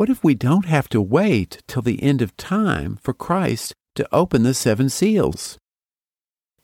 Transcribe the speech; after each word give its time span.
What 0.00 0.08
if 0.08 0.24
we 0.24 0.34
don't 0.34 0.64
have 0.64 0.88
to 0.96 1.02
wait 1.02 1.58
till 1.68 1.82
the 1.82 2.02
end 2.02 2.22
of 2.22 2.34
time 2.38 2.98
for 3.02 3.12
Christ 3.12 3.74
to 3.96 4.08
open 4.10 4.44
the 4.44 4.54
seven 4.54 4.88
seals? 4.88 5.58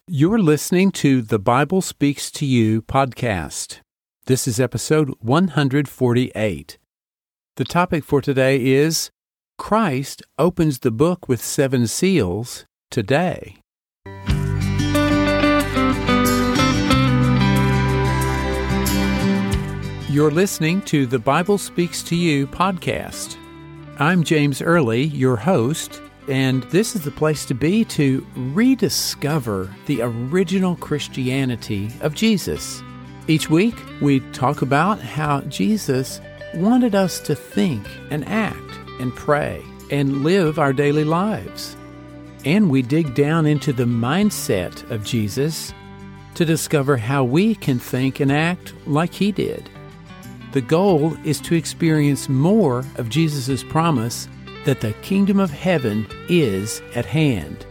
You're 0.06 0.38
listening 0.38 0.90
to 0.92 1.20
the 1.20 1.38
Bible 1.38 1.82
Speaks 1.82 2.30
to 2.30 2.46
You 2.46 2.80
podcast. 2.80 3.80
This 4.24 4.48
is 4.48 4.58
episode 4.58 5.12
148. 5.20 6.78
The 7.56 7.64
topic 7.66 8.04
for 8.04 8.22
today 8.22 8.68
is 8.68 9.10
Christ 9.58 10.22
opens 10.38 10.78
the 10.78 10.90
book 10.90 11.28
with 11.28 11.44
seven 11.44 11.86
seals 11.86 12.64
today. 12.90 13.58
You're 20.16 20.30
listening 20.30 20.80
to 20.86 21.04
the 21.04 21.18
Bible 21.18 21.58
Speaks 21.58 22.02
to 22.04 22.16
You 22.16 22.46
podcast. 22.46 23.36
I'm 23.98 24.24
James 24.24 24.62
Early, 24.62 25.02
your 25.02 25.36
host, 25.36 26.00
and 26.26 26.62
this 26.70 26.96
is 26.96 27.04
the 27.04 27.10
place 27.10 27.44
to 27.44 27.54
be 27.54 27.84
to 27.84 28.26
rediscover 28.34 29.70
the 29.84 30.00
original 30.00 30.74
Christianity 30.76 31.90
of 32.00 32.14
Jesus. 32.14 32.82
Each 33.28 33.50
week, 33.50 33.74
we 34.00 34.20
talk 34.32 34.62
about 34.62 35.00
how 35.00 35.42
Jesus 35.42 36.22
wanted 36.54 36.94
us 36.94 37.20
to 37.20 37.34
think 37.34 37.86
and 38.10 38.26
act 38.26 38.78
and 38.98 39.14
pray 39.14 39.62
and 39.90 40.24
live 40.24 40.58
our 40.58 40.72
daily 40.72 41.04
lives. 41.04 41.76
And 42.46 42.70
we 42.70 42.80
dig 42.80 43.14
down 43.14 43.44
into 43.44 43.70
the 43.70 43.84
mindset 43.84 44.90
of 44.90 45.04
Jesus 45.04 45.74
to 46.36 46.46
discover 46.46 46.96
how 46.96 47.22
we 47.22 47.54
can 47.54 47.78
think 47.78 48.20
and 48.20 48.32
act 48.32 48.72
like 48.86 49.12
he 49.12 49.30
did. 49.30 49.68
The 50.56 50.62
goal 50.62 51.14
is 51.22 51.38
to 51.42 51.54
experience 51.54 52.30
more 52.30 52.78
of 52.96 53.10
Jesus' 53.10 53.62
promise 53.62 54.26
that 54.64 54.80
the 54.80 54.94
kingdom 55.02 55.38
of 55.38 55.50
heaven 55.50 56.06
is 56.30 56.80
at 56.94 57.04
hand. 57.04 57.66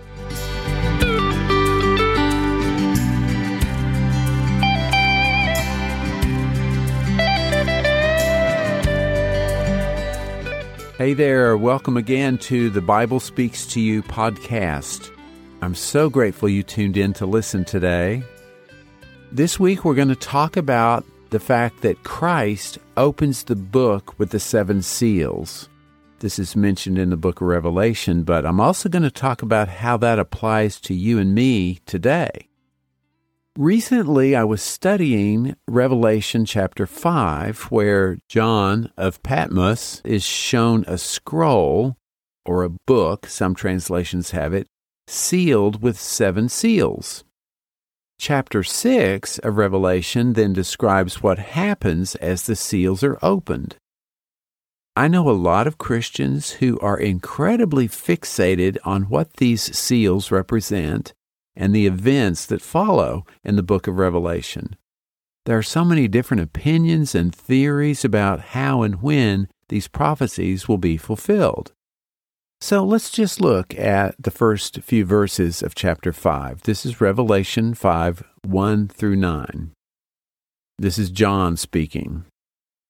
Hey 10.99 11.16
there, 11.16 11.58
welcome 11.58 11.97
again 11.97 12.38
to 12.38 12.70
the 12.70 12.81
Bible 12.81 13.20
Speaks 13.20 13.66
to 13.73 13.81
You 13.81 14.03
podcast. 14.03 15.09
I'm 15.64 15.73
so 15.73 16.08
grateful 16.08 16.49
you 16.49 16.61
tuned 16.61 16.97
in 16.97 17.14
to 17.14 17.25
listen 17.25 17.66
today. 17.66 18.22
This 19.31 19.59
week 19.59 19.83
we're 19.83 19.95
going 19.95 20.09
to 20.09 20.16
talk 20.16 20.55
about 20.55 21.03
the 21.36 21.39
fact 21.41 21.81
that 21.81 22.02
Christ 22.03 22.78
opens 22.95 23.44
the 23.44 23.58
book 23.58 24.17
with 24.17 24.30
the 24.30 24.39
seven 24.39 24.81
seals. 24.81 25.67
This 26.19 26.39
is 26.39 26.55
mentioned 26.55 26.97
in 26.97 27.09
the 27.09 27.17
book 27.17 27.42
of 27.42 27.47
Revelation, 27.47 28.23
but 28.23 28.45
I'm 28.45 28.61
also 28.61 28.88
going 28.88 29.03
to 29.03 29.11
talk 29.11 29.42
about 29.42 29.67
how 29.67 29.97
that 29.97 30.17
applies 30.17 30.80
to 30.80 30.94
you 30.94 31.19
and 31.19 31.36
me 31.36 31.81
today. 31.86 32.47
Recently, 33.58 34.33
I 34.33 34.45
was 34.45 34.61
studying 34.61 35.58
Revelation 35.67 36.45
chapter 36.45 36.88
5, 36.88 37.64
where 37.64 38.17
John 38.30 38.94
of 38.95 39.22
Patmos 39.22 40.02
is 40.05 40.23
shown 40.23 40.86
a 40.88 40.97
scroll 40.97 41.97
or 42.45 42.64
a 42.64 42.70
book, 42.70 43.27
some 43.27 43.55
translations 43.55 44.31
have 44.31 44.53
it, 44.53 44.70
sealed 45.05 45.81
with 45.81 45.99
seven 45.99 46.47
seals. 46.47 47.25
Chapter 48.17 48.63
6 48.63 49.39
of 49.39 49.58
Revelation 49.58 50.33
then 50.33 50.53
describes 50.53 51.21
what 51.21 51.38
happens 51.38 52.16
as 52.16 52.44
the 52.44 52.55
seals 52.55 53.03
are 53.03 53.19
opened. 53.21 53.75
I 54.95 55.09
know 55.09 55.30
a 55.30 55.31
lot 55.31 55.67
of 55.67 55.77
Christians 55.77 56.52
who 56.53 56.80
are 56.80 56.97
incredibly 56.97 57.88
fixated 57.88 58.77
on 58.86 59.03
what 59.03 59.33
these 59.33 59.77
seals 59.77 60.31
represent 60.31 61.13
and 61.55 61.75
the 61.75 61.86
events 61.86 62.45
that 62.45 62.61
follow 62.61 63.25
in 63.43 63.58
the 63.58 63.64
book 63.64 63.87
of 63.87 63.99
Revelation. 63.99 64.77
There 65.45 65.58
are 65.58 65.64
so 65.64 65.86
many 65.86 66.08
different 66.08 66.42
opinions 66.42 67.14
and 67.14 67.36
theories 67.36 68.05
about 68.05 68.39
how 68.39 68.81
and 68.81 69.02
when 69.02 69.49
these 69.67 69.87
prophecies 69.87 70.67
will 70.67 70.77
be 70.77 70.98
fulfilled. 70.98 71.73
So 72.65 72.83
let's 72.83 73.11
just 73.11 73.39
look 73.39 73.77
at 73.77 74.15
the 74.17 74.31
first 74.31 74.81
few 74.81 75.05
verses 75.05 75.61
of 75.61 75.76
chapter 75.76 76.11
5. 76.11 76.64
This 76.64 76.83
is 76.83 76.99
Revelation 76.99 77.76
5 77.76 78.23
1 78.42 78.87
through 78.87 79.17
9. 79.17 79.71
This 80.80 80.98
is 80.98 81.11
John 81.11 81.58
speaking. 81.58 82.25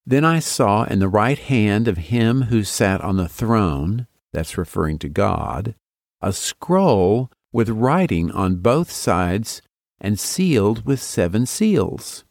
Then 0.06 0.24
I 0.24 0.38
saw 0.38 0.84
in 0.84 0.98
the 0.98 1.10
right 1.10 1.38
hand 1.38 1.88
of 1.88 1.98
him 1.98 2.44
who 2.44 2.64
sat 2.64 3.02
on 3.02 3.18
the 3.18 3.28
throne, 3.28 4.06
that's 4.32 4.56
referring 4.56 4.98
to 5.00 5.10
God, 5.10 5.74
a 6.22 6.32
scroll 6.32 7.30
with 7.52 7.68
writing 7.68 8.30
on 8.30 8.62
both 8.62 8.90
sides 8.90 9.60
and 10.00 10.18
sealed 10.18 10.86
with 10.86 11.02
seven 11.02 11.44
seals. 11.44 12.24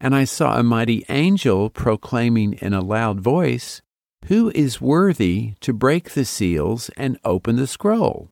And 0.00 0.16
I 0.16 0.24
saw 0.24 0.58
a 0.58 0.64
mighty 0.64 1.04
angel 1.08 1.70
proclaiming 1.70 2.54
in 2.54 2.74
a 2.74 2.80
loud 2.82 3.20
voice, 3.20 3.82
who 4.28 4.50
is 4.54 4.80
worthy 4.80 5.54
to 5.60 5.72
break 5.72 6.10
the 6.10 6.24
seals 6.24 6.90
and 6.96 7.18
open 7.24 7.56
the 7.56 7.66
scroll? 7.66 8.30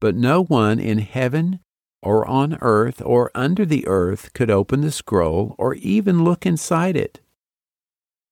But 0.00 0.14
no 0.14 0.44
one 0.44 0.78
in 0.78 0.98
heaven 0.98 1.60
or 2.02 2.26
on 2.26 2.58
earth 2.60 3.02
or 3.04 3.30
under 3.34 3.64
the 3.64 3.86
earth 3.86 4.32
could 4.32 4.50
open 4.50 4.80
the 4.82 4.92
scroll 4.92 5.54
or 5.58 5.74
even 5.74 6.24
look 6.24 6.46
inside 6.46 6.96
it. 6.96 7.20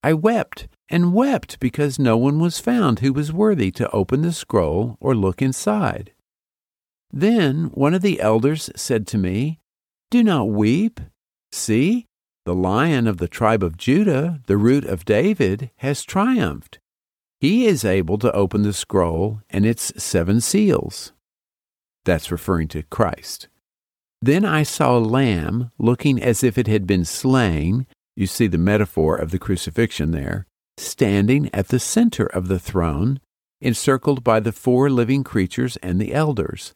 I 0.03 0.13
wept 0.13 0.69
and 0.89 1.13
wept 1.13 1.59
because 1.59 1.99
no 1.99 2.17
one 2.17 2.39
was 2.39 2.61
found 2.61 3.01
who 3.01 3.13
was 3.13 3.33
worthy 3.33 3.71
to 3.73 3.91
open 3.91 4.23
the 4.23 4.33
scroll 4.33 4.97
or 5.01 5.15
look 5.15 5.43
inside. 5.43 6.13
Then 7.11 7.71
one 7.75 7.95
of 7.95 8.03
the 8.03 8.21
elders 8.21 8.71
said 8.77 9.07
to 9.09 9.19
me, 9.19 9.59
Do 10.11 10.23
not 10.23 10.49
weep. 10.49 11.01
See, 11.51 12.07
the 12.47 12.55
lion 12.55 13.09
of 13.09 13.19
the 13.19 13.27
tribe 13.27 13.65
of 13.65 13.77
Judah, 13.77 14.41
the 14.47 14.57
root 14.57 14.85
of 14.85 15.05
David, 15.05 15.71
has 15.79 16.05
triumphed. 16.05 16.79
He 17.41 17.67
is 17.67 17.85
able 17.85 18.19
to 18.19 18.33
open 18.33 18.63
the 18.63 18.73
scroll 18.73 19.41
and 19.51 19.67
its 19.67 19.93
seven 20.03 20.41
seals. 20.41 21.13
That's 22.05 22.31
referring 22.31 22.69
to 22.69 22.85
Christ. 22.85 23.49
Then 24.23 24.45
I 24.45 24.63
saw 24.63 24.97
a 24.97 25.01
lamb 25.01 25.73
looking 25.77 26.23
as 26.23 26.45
if 26.45 26.57
it 26.57 26.69
had 26.69 26.87
been 26.87 27.05
slain. 27.05 27.85
You 28.15 28.29
see 28.29 28.47
the 28.47 28.59
metaphor 28.59 29.17
of 29.17 29.33
the 29.33 29.41
crucifixion 29.41 30.13
there, 30.13 30.47
standing 30.79 31.51
at 31.53 31.69
the 31.69 31.81
center 31.81 32.27
of 32.27 32.47
the 32.47 32.61
throne, 32.61 33.19
encircled 33.61 34.23
by 34.23 34.39
the 34.39 34.53
four 34.53 34.89
living 34.89 35.25
creatures 35.25 35.77
and 35.79 36.01
the 36.01 36.15
elders. 36.15 36.75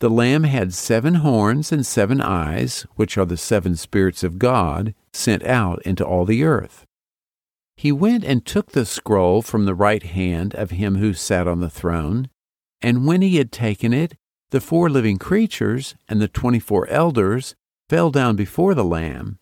The 0.00 0.08
Lamb 0.08 0.44
had 0.44 0.72
seven 0.72 1.16
horns 1.16 1.70
and 1.70 1.84
seven 1.84 2.22
eyes, 2.22 2.86
which 2.96 3.18
are 3.18 3.26
the 3.26 3.36
seven 3.36 3.76
spirits 3.76 4.24
of 4.24 4.38
God 4.38 4.94
sent 5.12 5.44
out 5.44 5.82
into 5.82 6.06
all 6.06 6.24
the 6.24 6.42
earth. 6.42 6.86
He 7.76 7.92
went 7.92 8.24
and 8.24 8.44
took 8.44 8.72
the 8.72 8.86
scroll 8.86 9.42
from 9.42 9.66
the 9.66 9.74
right 9.74 10.02
hand 10.02 10.54
of 10.54 10.70
him 10.70 10.96
who 10.96 11.12
sat 11.12 11.46
on 11.46 11.60
the 11.60 11.68
throne, 11.68 12.30
and 12.80 13.06
when 13.06 13.20
he 13.20 13.36
had 13.36 13.52
taken 13.52 13.92
it, 13.92 14.16
the 14.50 14.60
four 14.60 14.88
living 14.88 15.18
creatures 15.18 15.94
and 16.08 16.18
the 16.18 16.28
twenty 16.28 16.60
four 16.60 16.88
elders 16.88 17.54
fell 17.90 18.10
down 18.10 18.36
before 18.36 18.74
the 18.74 18.84
Lamb. 18.84 19.38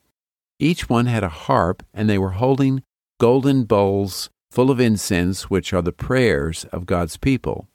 Each 0.58 0.88
one 0.88 1.06
had 1.06 1.22
a 1.22 1.28
harp, 1.28 1.84
and 1.94 2.10
they 2.10 2.18
were 2.18 2.30
holding 2.30 2.82
golden 3.20 3.62
bowls 3.62 4.28
full 4.50 4.72
of 4.72 4.80
incense, 4.80 5.48
which 5.48 5.72
are 5.72 5.82
the 5.82 5.92
prayers 5.92 6.64
of 6.72 6.84
God's 6.84 7.16
people 7.16 7.68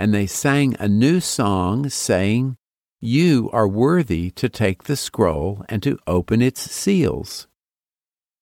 and 0.00 0.14
they 0.14 0.26
sang 0.26 0.74
a 0.80 0.88
new 0.88 1.20
song, 1.20 1.90
saying, 1.90 2.56
You 3.02 3.50
are 3.52 3.68
worthy 3.68 4.30
to 4.30 4.48
take 4.48 4.84
the 4.84 4.96
scroll 4.96 5.62
and 5.68 5.82
to 5.82 5.98
open 6.06 6.40
its 6.40 6.62
seals. 6.62 7.46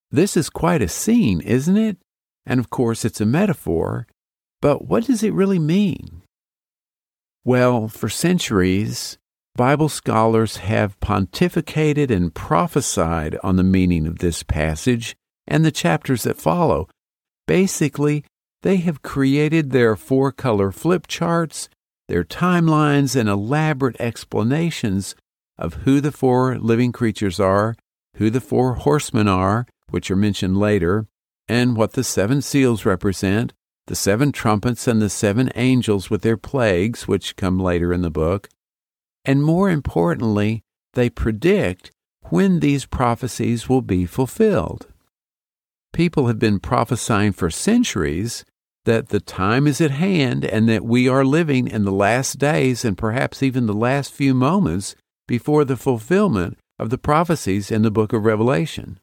This 0.08 0.36
is 0.36 0.50
quite 0.50 0.82
a 0.82 0.88
scene, 0.88 1.40
isn't 1.40 1.76
it? 1.76 1.96
And 2.46 2.60
of 2.60 2.70
course, 2.70 3.04
it's 3.04 3.20
a 3.20 3.26
metaphor, 3.26 4.06
but 4.62 4.86
what 4.86 5.06
does 5.06 5.24
it 5.24 5.34
really 5.34 5.58
mean? 5.58 6.22
Well, 7.44 7.88
for 7.88 8.08
centuries, 8.08 9.18
Bible 9.56 9.88
scholars 9.88 10.58
have 10.58 11.00
pontificated 11.00 12.08
and 12.08 12.32
prophesied 12.32 13.36
on 13.42 13.56
the 13.56 13.64
meaning 13.64 14.06
of 14.06 14.20
this 14.20 14.44
passage 14.44 15.16
and 15.48 15.64
the 15.64 15.72
chapters 15.72 16.22
that 16.22 16.36
follow. 16.36 16.88
Basically, 17.48 18.24
they 18.62 18.76
have 18.78 19.02
created 19.02 19.70
their 19.70 19.96
four 19.96 20.32
color 20.32 20.72
flip 20.72 21.06
charts, 21.06 21.68
their 22.08 22.24
timelines, 22.24 23.14
and 23.14 23.28
elaborate 23.28 24.00
explanations 24.00 25.14
of 25.56 25.74
who 25.84 26.00
the 26.00 26.12
four 26.12 26.58
living 26.58 26.92
creatures 26.92 27.38
are, 27.38 27.76
who 28.16 28.30
the 28.30 28.40
four 28.40 28.74
horsemen 28.74 29.28
are, 29.28 29.66
which 29.90 30.10
are 30.10 30.16
mentioned 30.16 30.58
later, 30.58 31.06
and 31.48 31.76
what 31.76 31.92
the 31.92 32.04
seven 32.04 32.42
seals 32.42 32.84
represent, 32.84 33.52
the 33.86 33.96
seven 33.96 34.32
trumpets 34.32 34.86
and 34.86 35.00
the 35.00 35.08
seven 35.08 35.50
angels 35.54 36.10
with 36.10 36.22
their 36.22 36.36
plagues, 36.36 37.08
which 37.08 37.36
come 37.36 37.58
later 37.58 37.92
in 37.92 38.02
the 38.02 38.10
book. 38.10 38.48
And 39.24 39.42
more 39.42 39.70
importantly, 39.70 40.62
they 40.94 41.10
predict 41.10 41.90
when 42.30 42.60
these 42.60 42.86
prophecies 42.86 43.68
will 43.68 43.82
be 43.82 44.04
fulfilled. 44.04 44.88
People 45.98 46.28
have 46.28 46.38
been 46.38 46.60
prophesying 46.60 47.32
for 47.32 47.50
centuries 47.50 48.44
that 48.84 49.08
the 49.08 49.18
time 49.18 49.66
is 49.66 49.80
at 49.80 49.90
hand 49.90 50.44
and 50.44 50.68
that 50.68 50.84
we 50.84 51.08
are 51.08 51.24
living 51.24 51.66
in 51.66 51.84
the 51.84 51.90
last 51.90 52.38
days 52.38 52.84
and 52.84 52.96
perhaps 52.96 53.42
even 53.42 53.66
the 53.66 53.72
last 53.72 54.12
few 54.12 54.32
moments 54.32 54.94
before 55.26 55.64
the 55.64 55.76
fulfillment 55.76 56.56
of 56.78 56.90
the 56.90 56.98
prophecies 56.98 57.72
in 57.72 57.82
the 57.82 57.90
book 57.90 58.12
of 58.12 58.24
Revelation. 58.24 59.00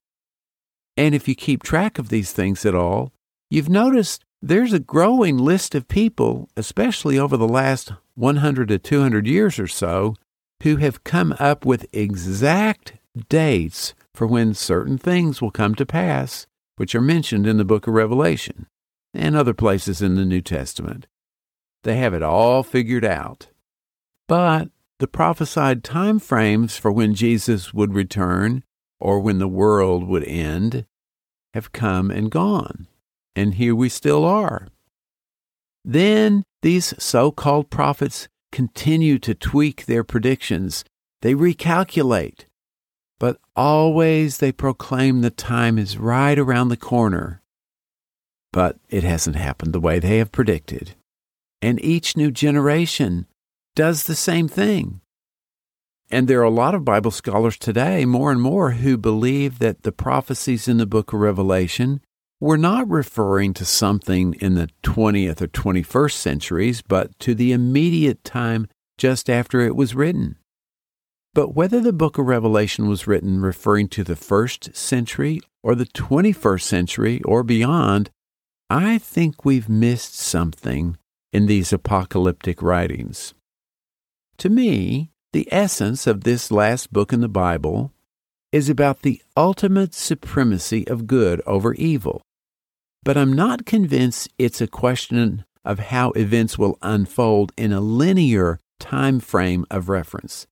And 0.96 1.14
if 1.14 1.28
you 1.28 1.36
keep 1.36 1.64
track 1.64 2.00
of 2.00 2.08
these 2.08 2.32
things 2.32 2.66
at 2.66 2.74
all, 2.74 3.12
you've 3.50 3.68
noticed 3.68 4.24
there's 4.42 4.72
a 4.72 4.80
growing 4.80 5.38
list 5.38 5.76
of 5.76 5.90
people, 5.90 6.48
especially 6.56 7.20
over 7.20 7.36
the 7.36 7.46
last 7.46 7.92
100 8.14 8.70
to 8.70 8.80
200 8.80 9.28
years 9.28 9.60
or 9.60 9.68
so, 9.68 10.16
who 10.64 10.78
have 10.78 11.04
come 11.04 11.36
up 11.40 11.66
with 11.66 11.88
exact 11.92 12.94
dates 13.28 13.94
for 14.14 14.26
when 14.26 14.54
certain 14.54 14.98
things 14.98 15.42
will 15.42 15.52
come 15.52 15.76
to 15.76 15.86
pass, 15.86 16.48
which 16.78 16.96
are 16.96 17.02
mentioned 17.02 17.48
in 17.48 17.58
the 17.58 17.66
book 17.66 17.88
of 17.88 17.94
Revelation 17.94 18.68
and 19.14 19.36
other 19.36 19.54
places 19.54 20.02
in 20.02 20.16
the 20.16 20.26
New 20.26 20.42
Testament. 20.42 21.08
They 21.84 21.98
have 21.98 22.14
it 22.14 22.24
all 22.24 22.64
figured 22.64 23.06
out. 23.06 23.48
But 24.28 24.70
the 25.00 25.08
prophesied 25.08 25.84
time 25.84 26.20
frames 26.20 26.78
for 26.78 26.92
when 26.92 27.14
Jesus 27.14 27.74
would 27.74 27.94
return 27.94 28.64
or 29.00 29.20
when 29.20 29.40
the 29.40 29.48
world 29.48 30.08
would 30.08 30.24
end 30.24 30.86
have 31.54 31.72
come 31.72 32.10
and 32.12 32.32
gone. 32.32 32.88
And 33.36 33.56
here 33.56 33.76
we 33.76 33.90
still 33.90 34.26
are. 34.26 34.70
Then 35.84 36.44
these 36.62 36.94
so 36.98 37.32
called 37.32 37.70
prophets 37.70 38.28
continue 38.52 39.20
to 39.20 39.36
tweak 39.36 39.86
their 39.86 40.04
predictions. 40.04 40.84
They 41.22 41.36
recalculate. 41.36 42.46
But 43.20 43.40
always 43.56 44.38
they 44.38 44.52
proclaim 44.52 45.22
the 45.22 45.30
time 45.30 45.78
is 45.78 45.98
right 45.98 46.38
around 46.38 46.70
the 46.70 46.78
corner. 46.78 47.42
But 48.52 48.78
it 48.90 49.04
hasn't 49.04 49.36
happened 49.36 49.74
the 49.74 49.80
way 49.80 50.00
they 50.00 50.18
have 50.18 50.32
predicted. 50.32 50.96
And 51.62 51.84
each 51.84 52.18
new 52.18 52.32
generation 52.32 53.28
does 53.76 54.04
the 54.04 54.16
same 54.16 54.48
thing. 54.48 55.02
And 56.12 56.28
there 56.28 56.40
are 56.40 56.44
a 56.44 56.50
lot 56.50 56.76
of 56.76 56.86
Bible 56.86 57.12
scholars 57.12 57.58
today, 57.58 58.06
more 58.06 58.32
and 58.32 58.42
more, 58.42 58.72
who 58.72 58.98
believe 58.98 59.60
that 59.60 59.84
the 59.84 59.92
prophecies 59.92 60.68
in 60.68 60.78
the 60.78 60.86
book 60.86 61.14
of 61.14 61.20
Revelation 61.20 62.02
were 62.40 62.58
not 62.58 62.88
referring 62.88 63.54
to 63.56 63.66
something 63.66 64.36
in 64.36 64.56
the 64.56 64.70
20th 64.84 65.42
or 65.42 65.48
21st 65.48 66.12
centuries, 66.12 66.82
but 66.82 67.18
to 67.20 67.34
the 67.34 67.52
immediate 67.52 68.24
time 68.24 68.68
just 68.98 69.30
after 69.30 69.62
it 69.62 69.76
was 69.76 69.96
written. 69.96 70.38
But 71.36 71.54
whether 71.54 71.82
the 71.82 71.92
book 71.92 72.18
of 72.18 72.28
Revelation 72.28 72.88
was 72.88 73.08
written 73.08 73.42
referring 73.42 73.90
to 73.90 74.06
the 74.06 74.16
first 74.16 74.74
century 74.74 75.42
or 75.62 75.76
the 75.76 75.86
21st 75.86 76.62
century 76.62 77.22
or 77.24 77.44
beyond, 77.44 78.10
I 78.70 78.98
think 79.00 79.44
we've 79.44 79.68
missed 79.68 80.16
something 80.16 80.98
in 81.34 81.48
these 81.48 81.74
apocalyptic 81.74 82.62
writings. 82.62 83.34
To 84.38 84.50
me, 84.50 85.12
the 85.34 85.50
essence 85.52 86.08
of 86.08 86.24
this 86.24 86.52
last 86.52 86.94
book 86.94 87.12
in 87.12 87.20
the 87.20 87.28
Bible 87.28 87.92
is 88.54 88.70
about 88.70 89.02
the 89.02 89.22
ultimate 89.36 89.94
supremacy 89.94 90.88
of 90.88 91.06
good 91.06 91.42
over 91.46 91.74
evil. 91.74 92.22
But 93.04 93.18
I'm 93.18 93.34
not 93.34 93.66
convinced 93.66 94.30
it's 94.38 94.62
a 94.62 94.68
question 94.68 95.44
of 95.66 95.80
how 95.80 96.12
events 96.12 96.58
will 96.58 96.78
unfold 96.82 97.52
in 97.58 97.74
a 97.74 97.82
linear 97.82 98.58
time 98.80 99.20
frame 99.20 99.66
of 99.70 99.90
reference. 99.90 100.48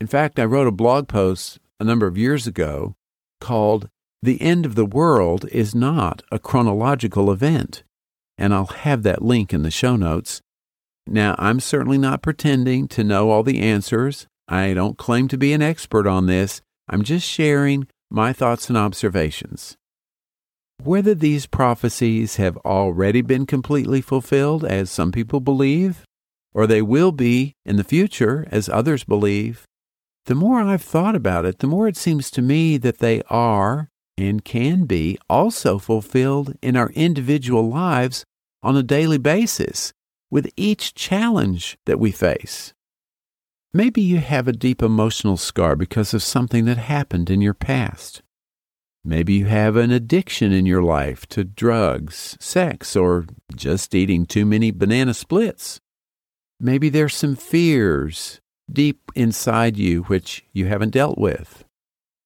In 0.00 0.06
fact, 0.06 0.38
I 0.38 0.44
wrote 0.44 0.68
a 0.68 0.72
blog 0.72 1.08
post 1.08 1.58
a 1.80 1.84
number 1.84 2.06
of 2.06 2.16
years 2.16 2.46
ago 2.46 2.94
called 3.40 3.88
The 4.22 4.40
End 4.40 4.64
of 4.64 4.76
the 4.76 4.86
World 4.86 5.46
is 5.50 5.74
Not 5.74 6.22
a 6.30 6.38
Chronological 6.38 7.32
Event, 7.32 7.82
and 8.36 8.54
I'll 8.54 8.66
have 8.66 9.02
that 9.02 9.22
link 9.22 9.52
in 9.52 9.62
the 9.62 9.72
show 9.72 9.96
notes. 9.96 10.40
Now, 11.04 11.34
I'm 11.38 11.58
certainly 11.58 11.98
not 11.98 12.22
pretending 12.22 12.86
to 12.88 13.02
know 13.02 13.30
all 13.30 13.42
the 13.42 13.60
answers. 13.60 14.28
I 14.46 14.72
don't 14.72 14.98
claim 14.98 15.26
to 15.28 15.38
be 15.38 15.52
an 15.52 15.62
expert 15.62 16.06
on 16.06 16.26
this. 16.26 16.60
I'm 16.88 17.02
just 17.02 17.28
sharing 17.28 17.88
my 18.08 18.32
thoughts 18.32 18.68
and 18.68 18.78
observations. 18.78 19.76
Whether 20.82 21.14
these 21.14 21.46
prophecies 21.46 22.36
have 22.36 22.56
already 22.58 23.20
been 23.20 23.46
completely 23.46 24.00
fulfilled, 24.00 24.64
as 24.64 24.90
some 24.90 25.10
people 25.10 25.40
believe, 25.40 26.04
or 26.54 26.68
they 26.68 26.82
will 26.82 27.10
be 27.10 27.54
in 27.64 27.76
the 27.76 27.84
future, 27.84 28.46
as 28.52 28.68
others 28.68 29.02
believe, 29.02 29.64
the 30.28 30.34
more 30.34 30.60
I've 30.60 30.82
thought 30.82 31.16
about 31.16 31.46
it, 31.46 31.60
the 31.60 31.66
more 31.66 31.88
it 31.88 31.96
seems 31.96 32.30
to 32.32 32.42
me 32.42 32.76
that 32.76 32.98
they 32.98 33.22
are 33.30 33.88
and 34.18 34.44
can 34.44 34.84
be 34.84 35.18
also 35.26 35.78
fulfilled 35.78 36.54
in 36.60 36.76
our 36.76 36.90
individual 36.90 37.70
lives 37.70 38.26
on 38.62 38.76
a 38.76 38.82
daily 38.82 39.16
basis 39.16 39.94
with 40.30 40.52
each 40.54 40.94
challenge 40.94 41.78
that 41.86 41.98
we 41.98 42.10
face. 42.10 42.74
Maybe 43.72 44.02
you 44.02 44.18
have 44.18 44.46
a 44.46 44.52
deep 44.52 44.82
emotional 44.82 45.38
scar 45.38 45.76
because 45.76 46.12
of 46.12 46.22
something 46.22 46.66
that 46.66 46.76
happened 46.76 47.30
in 47.30 47.40
your 47.40 47.54
past. 47.54 48.20
Maybe 49.02 49.32
you 49.32 49.46
have 49.46 49.76
an 49.76 49.90
addiction 49.90 50.52
in 50.52 50.66
your 50.66 50.82
life 50.82 51.24
to 51.28 51.42
drugs, 51.42 52.36
sex, 52.38 52.94
or 52.94 53.24
just 53.56 53.94
eating 53.94 54.26
too 54.26 54.44
many 54.44 54.72
banana 54.72 55.14
splits. 55.14 55.80
Maybe 56.60 56.90
there's 56.90 57.14
some 57.14 57.34
fears 57.34 58.42
deep 58.70 59.10
inside 59.14 59.76
you 59.76 60.02
which 60.04 60.44
you 60.52 60.66
haven't 60.66 60.90
dealt 60.90 61.18
with. 61.18 61.64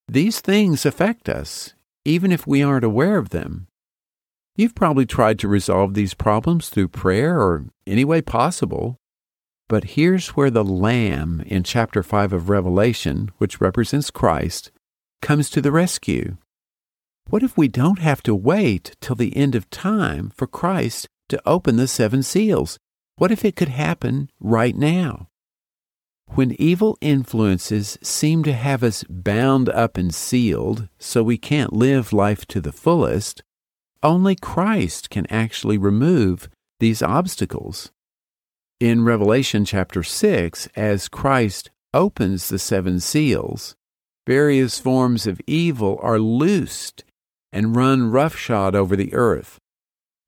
These 0.08 0.40
things 0.40 0.84
affect 0.84 1.28
us, 1.28 1.74
even 2.04 2.32
if 2.32 2.46
we 2.46 2.62
aren't 2.62 2.84
aware 2.84 3.16
of 3.16 3.30
them. 3.30 3.66
You've 4.56 4.74
probably 4.74 5.06
tried 5.06 5.38
to 5.38 5.48
resolve 5.48 5.94
these 5.94 6.14
problems 6.14 6.68
through 6.68 6.88
prayer 6.88 7.40
or 7.40 7.66
any 7.86 8.04
way 8.04 8.20
possible. 8.20 8.96
But 9.68 9.84
here's 9.96 10.36
where 10.36 10.50
the 10.50 10.64
Lamb 10.64 11.42
in 11.46 11.62
chapter 11.62 12.02
5 12.02 12.34
of 12.34 12.50
Revelation, 12.50 13.30
which 13.38 13.60
represents 13.60 14.10
Christ, 14.10 14.70
comes 15.22 15.48
to 15.50 15.62
the 15.62 15.72
rescue. 15.72 16.36
What 17.30 17.42
if 17.42 17.56
we 17.56 17.68
don't 17.68 18.00
have 18.00 18.22
to 18.24 18.34
wait 18.34 18.94
till 19.00 19.16
the 19.16 19.34
end 19.34 19.54
of 19.54 19.70
time 19.70 20.30
for 20.36 20.46
Christ 20.46 21.06
to 21.30 21.40
open 21.46 21.76
the 21.76 21.88
seven 21.88 22.22
seals? 22.22 22.78
What 23.16 23.30
if 23.30 23.44
it 23.44 23.56
could 23.56 23.68
happen 23.68 24.28
right 24.38 24.76
now? 24.76 25.28
When 26.34 26.56
evil 26.58 26.96
influences 27.02 27.98
seem 28.02 28.42
to 28.44 28.54
have 28.54 28.82
us 28.82 29.04
bound 29.06 29.68
up 29.68 29.98
and 29.98 30.14
sealed 30.14 30.88
so 30.98 31.22
we 31.22 31.36
can't 31.36 31.74
live 31.74 32.10
life 32.10 32.46
to 32.46 32.60
the 32.62 32.72
fullest, 32.72 33.42
only 34.02 34.34
Christ 34.34 35.10
can 35.10 35.26
actually 35.26 35.76
remove 35.76 36.48
these 36.80 37.02
obstacles. 37.02 37.92
In 38.80 39.04
Revelation 39.04 39.66
chapter 39.66 40.02
6, 40.02 40.68
as 40.74 41.06
Christ 41.06 41.70
opens 41.92 42.48
the 42.48 42.58
seven 42.58 42.98
seals, 42.98 43.76
various 44.26 44.78
forms 44.78 45.26
of 45.26 45.38
evil 45.46 45.98
are 46.00 46.18
loosed 46.18 47.04
and 47.52 47.76
run 47.76 48.10
roughshod 48.10 48.74
over 48.74 48.96
the 48.96 49.12
earth. 49.12 49.58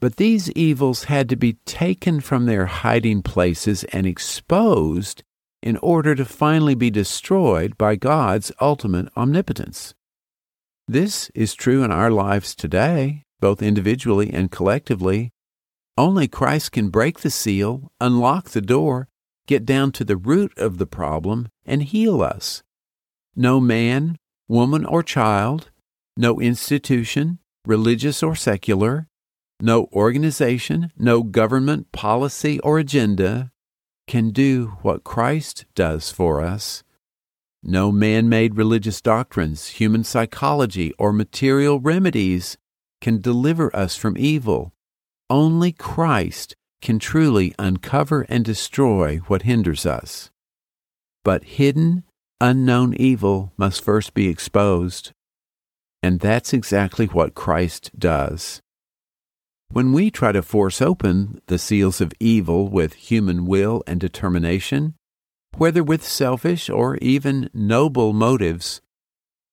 But 0.00 0.16
these 0.16 0.50
evils 0.50 1.04
had 1.04 1.30
to 1.30 1.36
be 1.36 1.54
taken 1.64 2.20
from 2.20 2.44
their 2.44 2.66
hiding 2.66 3.22
places 3.22 3.84
and 3.84 4.06
exposed 4.06 5.22
in 5.64 5.76
order 5.78 6.14
to 6.14 6.24
finally 6.24 6.76
be 6.76 6.90
destroyed 6.90 7.76
by 7.76 7.96
God's 7.96 8.52
ultimate 8.60 9.08
omnipotence. 9.16 9.94
This 10.86 11.30
is 11.34 11.54
true 11.54 11.82
in 11.82 11.90
our 11.90 12.10
lives 12.10 12.54
today 12.54 13.24
both 13.44 13.60
individually 13.60 14.32
and 14.32 14.50
collectively. 14.50 15.30
Only 15.98 16.28
Christ 16.28 16.72
can 16.72 16.88
break 16.88 17.20
the 17.20 17.28
seal, 17.28 17.92
unlock 18.00 18.48
the 18.48 18.62
door, 18.62 19.08
get 19.46 19.66
down 19.66 19.92
to 19.92 20.04
the 20.04 20.16
root 20.16 20.56
of 20.56 20.78
the 20.78 20.86
problem, 20.86 21.48
and 21.66 21.82
heal 21.82 22.22
us. 22.22 22.62
No 23.36 23.60
man, 23.60 24.16
woman, 24.48 24.86
or 24.86 25.02
child, 25.02 25.70
no 26.16 26.40
institution, 26.40 27.38
religious 27.66 28.22
or 28.22 28.34
secular, 28.34 29.08
no 29.60 29.88
organization, 29.92 30.90
no 30.96 31.22
government 31.22 31.92
policy 31.92 32.58
or 32.60 32.78
agenda 32.78 33.50
can 34.06 34.30
do 34.30 34.76
what 34.82 35.04
Christ 35.04 35.64
does 35.74 36.10
for 36.10 36.40
us. 36.40 36.82
No 37.62 37.90
man 37.90 38.28
made 38.28 38.56
religious 38.56 39.00
doctrines, 39.00 39.68
human 39.68 40.04
psychology, 40.04 40.92
or 40.98 41.12
material 41.12 41.80
remedies 41.80 42.58
can 43.00 43.20
deliver 43.20 43.74
us 43.74 43.96
from 43.96 44.18
evil. 44.18 44.72
Only 45.30 45.72
Christ 45.72 46.54
can 46.82 46.98
truly 46.98 47.54
uncover 47.58 48.26
and 48.28 48.44
destroy 48.44 49.16
what 49.26 49.42
hinders 49.42 49.86
us. 49.86 50.30
But 51.24 51.44
hidden, 51.44 52.04
unknown 52.40 52.94
evil 52.94 53.52
must 53.56 53.82
first 53.82 54.12
be 54.12 54.28
exposed. 54.28 55.12
And 56.02 56.20
that's 56.20 56.52
exactly 56.52 57.06
what 57.06 57.34
Christ 57.34 57.90
does. 57.98 58.60
When 59.70 59.92
we 59.92 60.10
try 60.10 60.32
to 60.32 60.42
force 60.42 60.80
open 60.80 61.40
the 61.46 61.58
seals 61.58 62.00
of 62.00 62.12
evil 62.20 62.68
with 62.68 62.94
human 62.94 63.44
will 63.44 63.82
and 63.86 64.00
determination, 64.00 64.94
whether 65.56 65.82
with 65.82 66.04
selfish 66.04 66.70
or 66.70 66.96
even 66.98 67.50
noble 67.52 68.12
motives, 68.12 68.80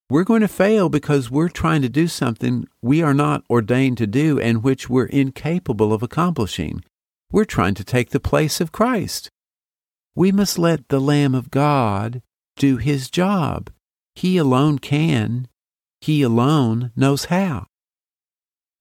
we're 0.09 0.23
going 0.23 0.41
to 0.41 0.47
fail 0.47 0.89
because 0.89 1.31
we're 1.31 1.49
trying 1.49 1.81
to 1.83 1.89
do 1.89 2.07
something 2.07 2.67
we 2.81 3.01
are 3.01 3.13
not 3.13 3.43
ordained 3.49 3.97
to 3.99 4.07
do 4.07 4.39
and 4.39 4.61
which 4.61 4.89
we're 4.89 5.05
incapable 5.05 5.93
of 5.93 6.03
accomplishing. 6.03 6.83
We're 7.31 7.45
trying 7.45 7.75
to 7.75 7.83
take 7.83 8.09
the 8.09 8.19
place 8.19 8.59
of 8.59 8.73
Christ. 8.73 9.29
We 10.13 10.33
must 10.33 10.59
let 10.59 10.89
the 10.89 10.99
Lamb 10.99 11.33
of 11.33 11.49
God 11.49 12.21
do 12.57 12.75
his 12.75 13.09
job. 13.09 13.71
He 14.13 14.35
alone 14.35 14.79
can. 14.79 15.47
He 16.01 16.21
alone 16.21 16.91
knows 16.95 17.25
how. 17.25 17.67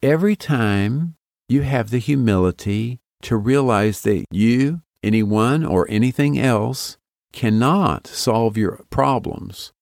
Every 0.03 0.35
time 0.35 1.15
you 1.51 1.63
have 1.63 1.91
the 1.91 1.99
humility 1.99 3.01
to 3.23 3.37
realize 3.37 4.03
that 4.03 4.25
you, 4.31 4.83
anyone, 5.03 5.65
or 5.65 5.85
anything 5.91 6.39
else 6.39 6.97
cannot 7.33 8.07
solve 8.07 8.57
your 8.57 8.85
problems, 8.89 9.73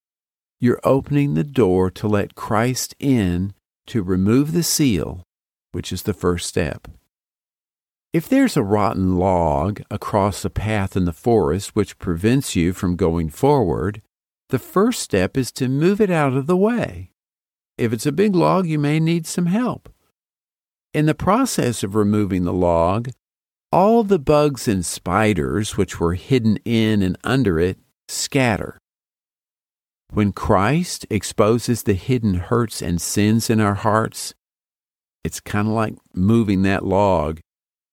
you're 0.59 0.81
opening 0.83 1.35
the 1.35 1.45
door 1.45 1.91
to 1.91 2.09
let 2.09 2.35
Christ 2.35 2.95
in 2.99 3.53
to 3.87 4.03
remove 4.03 4.53
the 4.53 4.63
seal, 4.63 5.23
which 5.73 5.93
is 5.93 6.05
the 6.05 6.15
first 6.15 6.49
step. 6.49 6.89
If 8.15 8.31
there's 8.31 8.57
a 8.57 8.63
rotten 8.63 9.19
log 9.19 9.83
across 9.91 10.47
a 10.47 10.51
path 10.51 10.97
in 10.97 11.05
the 11.05 11.13
forest 11.13 11.77
which 11.77 11.99
prevents 11.99 12.57
you 12.57 12.73
from 12.73 12.97
going 12.97 13.29
forward, 13.29 14.01
the 14.49 14.59
first 14.59 15.03
step 15.03 15.37
is 15.37 15.53
to 15.53 15.69
move 15.69 16.01
it 16.01 16.11
out 16.11 16.33
of 16.33 16.47
the 16.47 16.57
way. 16.57 17.11
If 17.77 17.93
it's 17.93 18.07
a 18.07 18.13
big 18.13 18.35
log, 18.35 18.67
you 18.67 18.79
may 18.79 18.99
need 18.99 19.27
some 19.27 19.47
help. 19.47 19.91
In 20.95 21.05
the 21.05 21.15
process 21.15 21.83
of 21.83 21.95
removing 21.95 22.45
the 22.45 22.53
log, 22.53 23.11
all 23.71 24.03
the 24.05 24.19
bugs 24.19 24.67
and 24.67 24.85
spiders 24.85 25.77
which 25.77 26.01
were 26.01 26.15
hidden 26.15 26.59
in 26.65 27.03
and 27.03 27.19
under 27.23 27.61
it 27.61 27.77
scatter. 28.09 28.79
When 30.11 30.33
Christ 30.33 31.07
exposes 31.11 31.83
the 31.83 31.93
hidden 31.93 32.35
hurts 32.35 32.81
and 32.81 33.03
sins 33.03 33.51
in 33.51 33.61
our 33.61 33.75
hearts, 33.75 34.33
it's 35.23 35.41
kind 35.41 35.69
of 35.69 35.75
like 35.75 35.95
moving 36.15 36.63
that 36.63 36.87
log. 36.87 37.41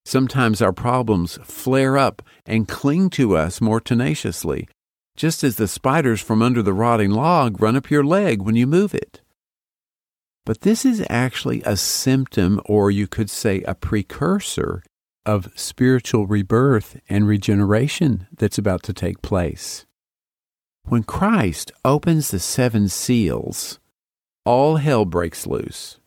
Sometimes 0.05 0.61
our 0.61 0.71
problems 0.71 1.37
flare 1.43 1.97
up 1.97 2.21
and 2.45 2.65
cling 2.65 3.09
to 3.11 3.35
us 3.35 3.59
more 3.59 3.81
tenaciously, 3.81 4.69
just 5.17 5.43
as 5.43 5.57
the 5.57 5.67
spiders 5.67 6.21
from 6.21 6.41
under 6.41 6.61
the 6.61 6.71
rotting 6.71 7.11
log 7.11 7.61
run 7.61 7.75
up 7.75 7.91
your 7.91 8.05
leg 8.05 8.41
when 8.41 8.55
you 8.55 8.65
move 8.65 8.95
it. 8.95 9.19
But 10.45 10.61
this 10.61 10.85
is 10.85 11.05
actually 11.09 11.61
a 11.63 11.75
symptom, 11.75 12.61
or 12.65 12.91
you 12.91 13.07
could 13.07 13.29
say 13.29 13.61
a 13.63 13.75
precursor, 13.75 14.83
of 15.25 15.51
spiritual 15.55 16.27
rebirth 16.27 16.99
and 17.09 17.27
regeneration 17.27 18.27
that's 18.37 18.57
about 18.57 18.83
to 18.83 18.93
take 18.93 19.21
place. 19.21 19.85
When 20.83 21.03
Christ 21.03 21.71
opens 21.83 22.29
the 22.29 22.39
seven 22.39 22.89
seals, 22.89 23.79
all 24.45 24.75
hell 24.75 25.03
breaks 25.03 25.47
loose. 25.47 25.99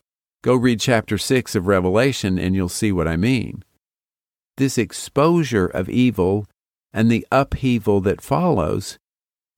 Go 0.43 0.55
read 0.55 0.79
chapter 0.79 1.19
6 1.19 1.57
of 1.57 1.67
Revelation 1.67 2.39
and 2.39 2.55
you'll 2.55 2.69
see 2.69 2.93
what 2.93 3.09
I 3.09 3.17
mean. 3.17 3.65
This 4.57 4.79
exposure 4.79 5.67
of 5.67 5.89
evil 5.89 6.47
and 6.93 7.11
the 7.11 7.27
upheaval 7.33 8.01
that 8.03 8.21
follows 8.21 8.99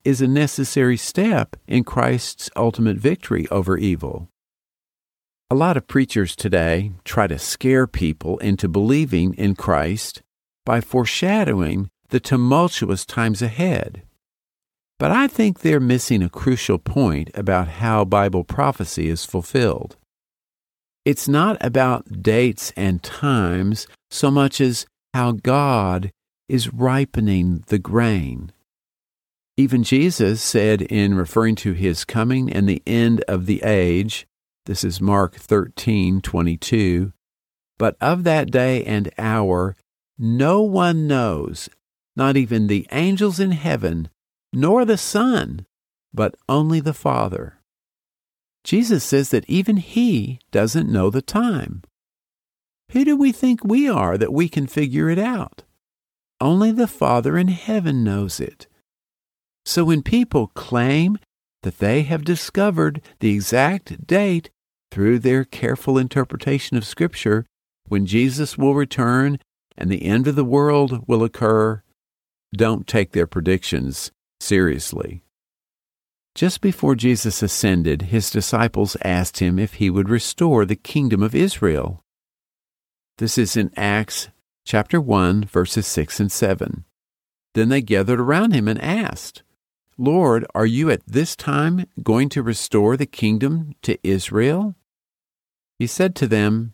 is 0.03 0.21
a 0.21 0.27
necessary 0.27 0.97
step 0.97 1.55
in 1.67 1.83
Christ's 1.83 2.49
ultimate 2.55 2.97
victory 2.97 3.47
over 3.49 3.77
evil. 3.77 4.27
A 5.51 5.61
lot 5.61 5.75
of 5.75 5.85
preachers 5.85 6.33
today 6.33 6.93
try 7.03 7.27
to 7.27 7.37
scare 7.37 7.85
people 7.85 8.37
into 8.37 8.69
believing 8.69 9.33
in 9.33 9.53
Christ 9.53 10.21
by 10.65 10.79
foreshadowing 10.79 11.89
the 12.07 12.21
tumultuous 12.21 13.05
times 13.05 13.41
ahead. 13.41 14.03
But 14.97 15.11
I 15.11 15.27
think 15.27 15.59
they're 15.59 15.81
missing 15.81 16.23
a 16.23 16.29
crucial 16.29 16.77
point 16.77 17.31
about 17.33 17.67
how 17.67 18.05
Bible 18.05 18.45
prophecy 18.45 19.09
is 19.09 19.25
fulfilled. 19.25 19.97
It's 21.03 21.27
not 21.27 21.57
about 21.59 22.23
dates 22.23 22.71
and 22.77 23.03
times 23.03 23.87
so 24.09 24.31
much 24.31 24.61
as 24.61 24.85
how 25.13 25.33
God 25.33 26.11
is 26.47 26.73
ripening 26.73 27.65
the 27.67 27.77
grain. 27.77 28.53
Even 29.57 29.83
Jesus 29.83 30.41
said 30.41 30.81
in 30.81 31.13
referring 31.15 31.55
to 31.55 31.73
his 31.73 32.05
coming 32.05 32.49
and 32.49 32.69
the 32.69 32.81
end 32.87 33.19
of 33.27 33.47
the 33.47 33.61
age, 33.63 34.25
this 34.65 34.83
is 34.83 35.01
Mark 35.01 35.35
13:22, 35.35 37.13
but 37.79 37.97
of 37.99 38.23
that 38.23 38.51
day 38.51 38.83
and 38.83 39.09
hour 39.17 39.75
no 40.17 40.61
one 40.61 41.07
knows, 41.07 41.69
not 42.15 42.37
even 42.37 42.67
the 42.67 42.87
angels 42.91 43.39
in 43.39 43.51
heaven, 43.51 44.09
nor 44.53 44.85
the 44.85 44.97
Son, 44.97 45.65
but 46.13 46.35
only 46.47 46.79
the 46.79 46.93
Father. 46.93 47.59
Jesus 48.63 49.03
says 49.03 49.29
that 49.29 49.49
even 49.49 49.77
he 49.77 50.39
doesn't 50.51 50.91
know 50.91 51.09
the 51.09 51.21
time. 51.23 51.81
Who 52.91 53.03
do 53.03 53.15
we 53.15 53.31
think 53.31 53.63
we 53.63 53.89
are 53.89 54.17
that 54.17 54.33
we 54.33 54.47
can 54.47 54.67
figure 54.67 55.09
it 55.09 55.17
out? 55.17 55.63
Only 56.39 56.71
the 56.71 56.87
Father 56.87 57.37
in 57.37 57.47
heaven 57.47 58.03
knows 58.03 58.39
it. 58.39 58.67
So 59.65 59.85
when 59.85 60.03
people 60.03 60.47
claim 60.47 61.17
that 61.63 61.79
they 61.79 62.03
have 62.03 62.23
discovered 62.23 63.01
the 63.19 63.33
exact 63.33 64.07
date 64.07 64.49
through 64.91 65.19
their 65.19 65.43
careful 65.43 65.97
interpretation 65.97 66.77
of 66.77 66.85
Scripture 66.85 67.45
when 67.87 68.05
Jesus 68.05 68.57
will 68.57 68.73
return 68.73 69.39
and 69.77 69.89
the 69.89 70.05
end 70.05 70.27
of 70.27 70.35
the 70.35 70.45
world 70.45 71.07
will 71.07 71.23
occur, 71.23 71.81
don't 72.55 72.87
take 72.87 73.11
their 73.11 73.27
predictions 73.27 74.11
seriously. 74.39 75.23
Just 76.33 76.61
before 76.61 76.95
Jesus 76.95 77.43
ascended, 77.43 78.03
his 78.03 78.29
disciples 78.29 78.95
asked 79.03 79.39
him 79.39 79.59
if 79.59 79.75
he 79.75 79.89
would 79.89 80.09
restore 80.09 80.65
the 80.65 80.75
kingdom 80.75 81.21
of 81.21 81.35
Israel. 81.35 82.03
This 83.17 83.37
is 83.37 83.57
in 83.57 83.71
Acts 83.75 84.29
chapter 84.65 85.01
1, 85.01 85.45
verses 85.45 85.85
6 85.87 86.19
and 86.19 86.31
7. 86.31 86.85
Then 87.53 87.69
they 87.69 87.81
gathered 87.81 88.19
around 88.19 88.53
him 88.53 88.67
and 88.67 88.81
asked, 88.81 89.43
Lord, 90.01 90.47
are 90.55 90.65
you 90.65 90.89
at 90.89 91.05
this 91.05 91.35
time 91.35 91.85
going 92.01 92.27
to 92.29 92.41
restore 92.41 92.97
the 92.97 93.05
kingdom 93.05 93.75
to 93.83 93.99
Israel? 94.01 94.73
He 95.77 95.85
said 95.85 96.15
to 96.15 96.27
them, 96.27 96.73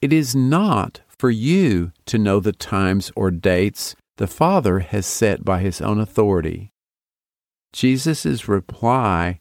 It 0.00 0.10
is 0.10 0.34
not 0.34 1.02
for 1.06 1.28
you 1.28 1.92
to 2.06 2.16
know 2.16 2.40
the 2.40 2.54
times 2.54 3.12
or 3.14 3.30
dates 3.30 3.94
the 4.16 4.26
Father 4.26 4.78
has 4.78 5.04
set 5.04 5.44
by 5.44 5.60
his 5.60 5.82
own 5.82 6.00
authority. 6.00 6.72
Jesus' 7.74 8.48
reply 8.48 9.40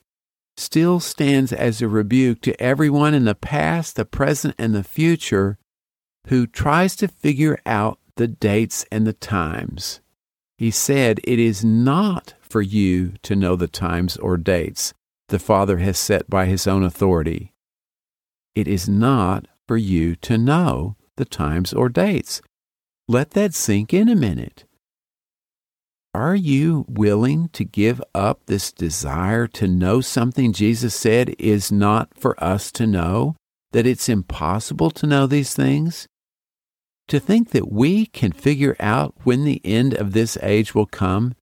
still 0.57 0.99
stands 0.99 1.53
as 1.53 1.81
a 1.81 1.87
rebuke 1.87 2.41
to 2.41 2.61
everyone 2.61 3.13
in 3.13 3.23
the 3.23 3.33
past, 3.33 3.95
the 3.95 4.03
present, 4.03 4.55
and 4.57 4.75
the 4.75 4.83
future 4.83 5.57
who 6.27 6.45
tries 6.45 6.97
to 6.97 7.07
figure 7.07 7.57
out 7.65 7.97
the 8.17 8.27
dates 8.27 8.85
and 8.91 9.07
the 9.07 9.13
times. 9.13 10.01
He 10.57 10.69
said, 10.69 11.21
It 11.23 11.39
is 11.39 11.63
not 11.63 12.33
for 12.51 12.61
you 12.61 13.13
to 13.23 13.35
know 13.35 13.55
the 13.55 13.67
times 13.67 14.17
or 14.17 14.37
dates 14.37 14.93
the 15.29 15.39
Father 15.39 15.77
has 15.77 15.97
set 15.97 16.29
by 16.29 16.45
His 16.45 16.67
own 16.67 16.83
authority. 16.83 17.53
It 18.53 18.67
is 18.67 18.89
not 18.89 19.47
for 19.65 19.77
you 19.77 20.17
to 20.17 20.37
know 20.37 20.97
the 21.15 21.25
times 21.25 21.73
or 21.73 21.87
dates. 21.87 22.41
Let 23.07 23.31
that 23.31 23.53
sink 23.53 23.93
in 23.93 24.09
a 24.09 24.15
minute. 24.15 24.65
Are 26.13 26.35
you 26.35 26.85
willing 26.89 27.47
to 27.53 27.63
give 27.63 28.01
up 28.13 28.41
this 28.45 28.73
desire 28.73 29.47
to 29.47 29.67
know 29.67 30.01
something 30.01 30.51
Jesus 30.51 30.93
said 30.93 31.33
is 31.39 31.71
not 31.71 32.09
for 32.17 32.41
us 32.43 32.69
to 32.73 32.85
know? 32.85 33.35
That 33.71 33.87
it's 33.87 34.09
impossible 34.09 34.91
to 34.91 35.07
know 35.07 35.25
these 35.25 35.53
things? 35.53 36.07
To 37.07 37.21
think 37.21 37.51
that 37.51 37.71
we 37.71 38.07
can 38.07 38.33
figure 38.33 38.75
out 38.81 39.15
when 39.23 39.45
the 39.45 39.61
end 39.63 39.93
of 39.93 40.11
this 40.11 40.37
age 40.41 40.75
will 40.75 40.85
come 40.85 41.33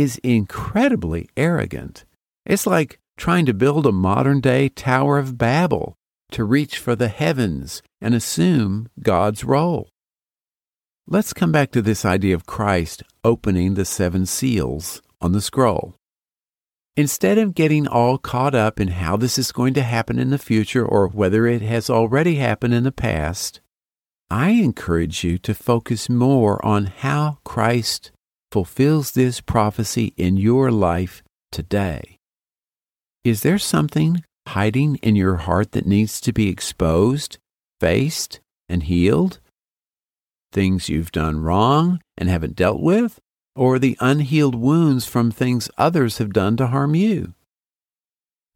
is 0.00 0.18
incredibly 0.18 1.28
arrogant. 1.36 2.04
It's 2.44 2.66
like 2.66 2.98
trying 3.16 3.46
to 3.46 3.54
build 3.54 3.86
a 3.86 3.92
modern 3.92 4.40
day 4.40 4.68
Tower 4.68 5.18
of 5.18 5.38
Babel 5.38 5.96
to 6.32 6.44
reach 6.44 6.78
for 6.78 6.94
the 6.94 7.08
heavens 7.08 7.82
and 8.00 8.14
assume 8.14 8.88
God's 9.00 9.42
role. 9.42 9.88
Let's 11.06 11.32
come 11.32 11.50
back 11.50 11.70
to 11.70 11.80
this 11.80 12.04
idea 12.04 12.34
of 12.34 12.46
Christ 12.46 13.04
opening 13.24 13.74
the 13.74 13.84
seven 13.84 14.26
seals 14.26 15.00
on 15.20 15.32
the 15.32 15.40
scroll. 15.40 15.94
Instead 16.96 17.38
of 17.38 17.54
getting 17.54 17.86
all 17.86 18.18
caught 18.18 18.54
up 18.54 18.80
in 18.80 18.88
how 18.88 19.16
this 19.16 19.38
is 19.38 19.52
going 19.52 19.74
to 19.74 19.82
happen 19.82 20.18
in 20.18 20.30
the 20.30 20.38
future 20.38 20.84
or 20.84 21.08
whether 21.08 21.46
it 21.46 21.62
has 21.62 21.88
already 21.88 22.34
happened 22.36 22.74
in 22.74 22.84
the 22.84 22.92
past, 22.92 23.60
I 24.30 24.50
encourage 24.50 25.22
you 25.22 25.38
to 25.38 25.54
focus 25.54 26.08
more 26.08 26.64
on 26.64 26.86
how 26.86 27.38
Christ 27.44 28.10
fulfills 28.56 29.12
this 29.12 29.42
prophecy 29.42 30.14
in 30.16 30.38
your 30.38 30.70
life 30.70 31.22
today. 31.52 32.16
Is 33.22 33.42
there 33.42 33.58
something 33.58 34.24
hiding 34.48 34.96
in 35.02 35.14
your 35.14 35.36
heart 35.36 35.72
that 35.72 35.84
needs 35.84 36.22
to 36.22 36.32
be 36.32 36.48
exposed, 36.48 37.36
faced, 37.82 38.40
and 38.66 38.84
healed? 38.84 39.40
Things 40.54 40.88
you've 40.88 41.12
done 41.12 41.42
wrong 41.42 42.00
and 42.16 42.30
haven't 42.30 42.56
dealt 42.56 42.80
with, 42.80 43.20
or 43.54 43.78
the 43.78 43.98
unhealed 44.00 44.54
wounds 44.54 45.04
from 45.04 45.30
things 45.30 45.68
others 45.76 46.16
have 46.16 46.32
done 46.32 46.56
to 46.56 46.68
harm 46.68 46.94
you? 46.94 47.34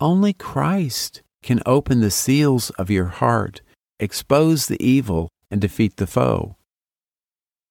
Only 0.00 0.32
Christ 0.32 1.20
can 1.42 1.60
open 1.66 2.00
the 2.00 2.10
seals 2.10 2.70
of 2.78 2.88
your 2.88 3.08
heart, 3.20 3.60
expose 3.98 4.64
the 4.64 4.82
evil, 4.82 5.28
and 5.50 5.60
defeat 5.60 5.98
the 5.98 6.06
foe. 6.06 6.56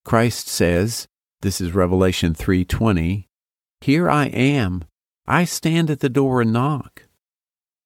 Christ 0.05 0.47
says, 0.47 1.07
this 1.41 1.61
is 1.61 1.73
Revelation 1.73 2.33
3:20, 2.33 3.27
"Here 3.81 4.09
I 4.09 4.25
am. 4.25 4.83
I 5.27 5.45
stand 5.45 5.89
at 5.89 5.99
the 5.99 6.09
door 6.09 6.41
and 6.41 6.51
knock. 6.51 7.03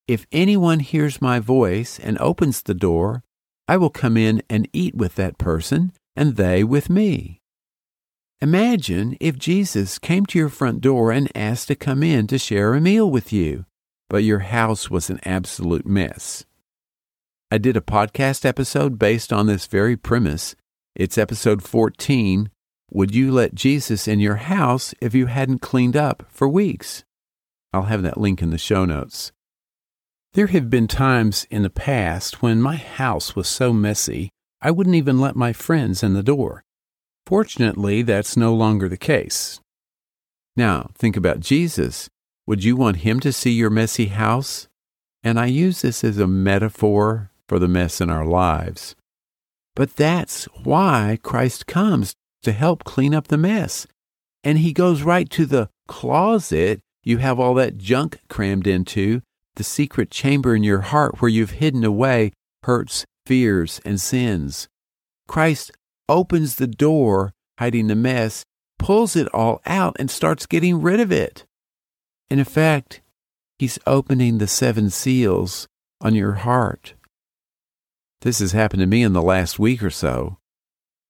If 0.08 0.26
anyone 0.32 0.80
hears 0.80 1.22
my 1.22 1.38
voice 1.38 1.98
and 1.98 2.18
opens 2.18 2.62
the 2.62 2.74
door, 2.74 3.22
I 3.68 3.76
will 3.76 3.90
come 3.90 4.16
in 4.16 4.42
and 4.50 4.68
eat 4.72 4.94
with 4.94 5.14
that 5.14 5.38
person, 5.38 5.92
and 6.16 6.36
they 6.36 6.64
with 6.64 6.90
me." 6.90 7.40
Imagine 8.40 9.16
if 9.20 9.38
Jesus 9.38 9.98
came 9.98 10.26
to 10.26 10.38
your 10.38 10.48
front 10.48 10.80
door 10.80 11.12
and 11.12 11.30
asked 11.34 11.68
to 11.68 11.74
come 11.74 12.02
in 12.02 12.26
to 12.26 12.38
share 12.38 12.74
a 12.74 12.80
meal 12.80 13.10
with 13.10 13.32
you, 13.32 13.64
but 14.10 14.24
your 14.24 14.40
house 14.40 14.90
was 14.90 15.08
an 15.08 15.20
absolute 15.24 15.86
mess. 15.86 16.44
I 17.50 17.58
did 17.58 17.76
a 17.76 17.80
podcast 17.80 18.44
episode 18.44 18.98
based 18.98 19.32
on 19.32 19.46
this 19.46 19.66
very 19.66 19.96
premise. 19.96 20.56
It's 20.94 21.16
episode 21.16 21.62
14 21.62 22.50
Would 22.90 23.14
you 23.14 23.32
let 23.32 23.54
Jesus 23.54 24.06
in 24.06 24.20
your 24.20 24.36
house 24.36 24.94
if 25.00 25.14
you 25.14 25.26
hadn't 25.26 25.60
cleaned 25.60 25.96
up 25.96 26.24
for 26.28 26.48
weeks? 26.48 27.04
I'll 27.72 27.84
have 27.84 28.02
that 28.02 28.18
link 28.18 28.42
in 28.42 28.50
the 28.50 28.58
show 28.58 28.84
notes. 28.84 29.32
There 30.34 30.48
have 30.48 30.68
been 30.70 30.88
times 30.88 31.46
in 31.50 31.62
the 31.62 31.70
past 31.70 32.42
when 32.42 32.60
my 32.60 32.76
house 32.76 33.36
was 33.36 33.48
so 33.48 33.72
messy, 33.72 34.30
I 34.60 34.70
wouldn't 34.70 34.96
even 34.96 35.20
let 35.20 35.36
my 35.36 35.52
friends 35.52 36.02
in 36.02 36.14
the 36.14 36.22
door. 36.22 36.64
Fortunately, 37.26 38.02
that's 38.02 38.36
no 38.36 38.54
longer 38.54 38.88
the 38.88 38.96
case. 38.96 39.60
Now, 40.56 40.90
think 40.96 41.16
about 41.16 41.40
Jesus. 41.40 42.08
Would 42.46 42.64
you 42.64 42.76
want 42.76 42.98
him 42.98 43.20
to 43.20 43.32
see 43.32 43.50
your 43.50 43.70
messy 43.70 44.06
house? 44.06 44.68
And 45.22 45.38
I 45.38 45.46
use 45.46 45.82
this 45.82 46.04
as 46.04 46.18
a 46.18 46.26
metaphor 46.26 47.30
for 47.48 47.58
the 47.58 47.68
mess 47.68 48.00
in 48.00 48.10
our 48.10 48.24
lives. 48.24 48.94
But 49.74 49.96
that's 49.96 50.44
why 50.62 51.18
Christ 51.22 51.66
comes 51.66 52.14
to 52.44 52.52
help 52.52 52.84
clean 52.84 53.14
up 53.14 53.28
the 53.28 53.36
mess. 53.36 53.86
And 54.42 54.58
he 54.58 54.72
goes 54.72 55.02
right 55.02 55.28
to 55.30 55.46
the 55.46 55.68
closet 55.88 56.80
you 57.04 57.18
have 57.18 57.38
all 57.38 57.54
that 57.54 57.76
junk 57.76 58.20
crammed 58.28 58.66
into, 58.66 59.20
the 59.56 59.64
secret 59.64 60.10
chamber 60.10 60.56
in 60.56 60.64
your 60.64 60.80
heart 60.80 61.20
where 61.20 61.28
you've 61.28 61.50
hidden 61.52 61.84
away 61.84 62.32
hurts, 62.64 63.04
fears, 63.26 63.80
and 63.84 64.00
sins. 64.00 64.68
Christ 65.28 65.70
opens 66.08 66.56
the 66.56 66.66
door, 66.66 67.32
hiding 67.58 67.88
the 67.88 67.94
mess, 67.94 68.42
pulls 68.78 69.16
it 69.16 69.28
all 69.34 69.60
out, 69.66 69.96
and 69.98 70.10
starts 70.10 70.46
getting 70.46 70.80
rid 70.80 70.98
of 70.98 71.12
it. 71.12 71.44
in 72.30 72.40
effect, 72.40 73.02
he's 73.58 73.78
opening 73.86 74.38
the 74.38 74.48
seven 74.48 74.88
seals 74.88 75.68
on 76.00 76.14
your 76.14 76.32
heart. 76.32 76.94
This 78.22 78.38
has 78.38 78.52
happened 78.52 78.80
to 78.80 78.86
me 78.86 79.02
in 79.02 79.12
the 79.12 79.22
last 79.22 79.58
week 79.58 79.82
or 79.82 79.90
so. 79.90 80.38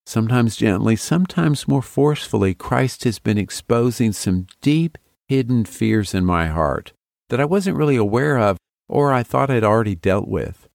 Sometimes 0.07 0.57
gently, 0.57 0.97
sometimes 0.97 1.67
more 1.67 1.83
forcefully, 1.83 2.55
Christ 2.55 3.05
has 3.05 3.19
been 3.19 3.39
exposing 3.39 4.13
some 4.13 4.47
deep 4.61 4.99
hidden 5.27 5.65
fears 5.65 6.15
in 6.15 6.25
my 6.25 6.49
heart 6.49 6.93
that 7.31 7.41
I 7.41 7.45
wasn't 7.45 7.77
really 7.77 7.97
aware 7.97 8.39
of 8.39 8.59
or 8.89 9.13
I 9.13 9.23
thought 9.23 9.51
I'd 9.51 9.65
already 9.65 9.95
dealt 9.95 10.29
with. 10.29 10.69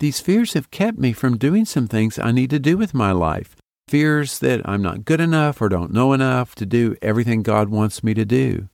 These 0.00 0.20
fears 0.20 0.54
have 0.54 0.70
kept 0.70 0.98
me 0.98 1.12
from 1.12 1.36
doing 1.38 1.64
some 1.64 1.86
things 1.86 2.18
I 2.18 2.32
need 2.32 2.50
to 2.50 2.58
do 2.58 2.76
with 2.76 2.94
my 2.94 3.12
life. 3.12 3.54
Fears 3.86 4.38
that 4.38 4.62
I'm 4.64 4.82
not 4.82 5.04
good 5.04 5.20
enough 5.20 5.60
or 5.60 5.68
don't 5.68 5.92
know 5.92 6.12
enough 6.12 6.54
to 6.56 6.66
do 6.66 6.96
everything 7.02 7.42
God 7.42 7.68
wants 7.68 8.02
me 8.02 8.14
to 8.14 8.24
do. 8.24 8.68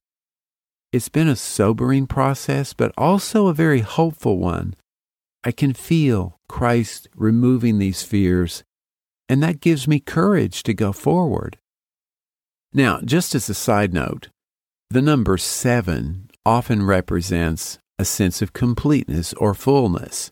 It's 0.92 1.08
been 1.08 1.28
a 1.28 1.36
sobering 1.36 2.06
process, 2.06 2.72
but 2.72 2.92
also 2.96 3.48
a 3.48 3.54
very 3.54 3.80
hopeful 3.80 4.38
one. 4.38 4.74
I 5.44 5.52
can 5.52 5.74
feel 5.74 6.38
Christ 6.48 7.08
removing 7.14 7.78
these 7.78 8.02
fears, 8.02 8.64
and 9.28 9.42
that 9.42 9.60
gives 9.60 9.86
me 9.86 10.00
courage 10.00 10.62
to 10.62 10.74
go 10.74 10.92
forward. 10.92 11.58
Now, 12.72 13.00
just 13.00 13.34
as 13.34 13.48
a 13.48 13.54
side 13.54 13.92
note, 13.92 14.28
the 14.90 15.02
number 15.02 15.36
seven 15.36 16.30
often 16.46 16.84
represents 16.84 17.78
a 17.98 18.04
sense 18.04 18.40
of 18.40 18.52
completeness 18.52 19.32
or 19.34 19.54
fullness. 19.54 20.30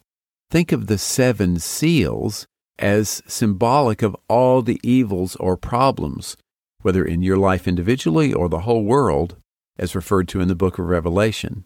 Think 0.51 0.73
of 0.73 0.87
the 0.87 0.99
seven 0.99 1.59
seals 1.59 2.47
as 2.79 3.23
symbolic 3.27 4.03
of 4.03 4.17
all 4.29 4.63
the 4.63 4.81
evils 4.83 5.37
or 5.37 5.57
problems, 5.57 6.37
whether 6.83 7.05
in 7.05 7.23
your 7.23 7.37
life 7.37 7.67
individually 7.67 8.33
or 8.33 8.49
the 8.49 8.61
whole 8.61 8.85
world, 8.85 9.37
as 9.79 9.95
referred 9.95 10.29
to 10.29 10.41
in 10.41 10.49
the 10.49 10.55
book 10.55 10.79
of 10.79 10.87
Revelation. 10.87 11.65